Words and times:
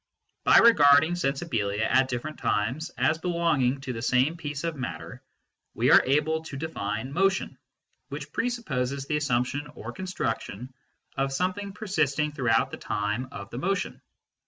By 0.45 0.57
regarding" 0.57 1.11
sensibilia" 1.13 1.85
at 1.97 2.07
different 2.07 2.39
times 2.39 2.89
as 2.97 3.19
belonging 3.19 3.81
to 3.81 3.93
the 3.93 4.01
same 4.01 4.35
piece 4.35 4.63
of 4.63 4.75
matter, 4.75 5.21
we 5.75 5.91
are 5.91 6.01
able 6.03 6.43
to 6.45 6.57
define 6.57 7.13
motion, 7.13 7.55
which 8.09 8.31
presupposes 8.33 9.05
the 9.05 9.17
assumption 9.17 9.61
173 9.67 10.25
MYSTICISM 10.25 10.51
AND 10.55 10.59
LOGIC 10.59 10.71
or 10.71 10.73
construction 10.73 10.73
of 11.23 11.31
something 11.31 11.73
persisting 11.73 12.31
throughout 12.31 12.71
the 12.71 12.77
time 12.77 13.27
of 13.31 13.51
the 13.51 13.59
motion. 13.59 14.01